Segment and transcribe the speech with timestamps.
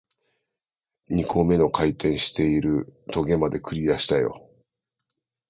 [1.09, 4.49] 二個目の回転している棘まで、クリアしたよ